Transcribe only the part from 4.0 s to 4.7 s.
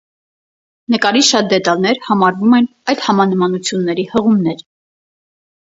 հղումներ։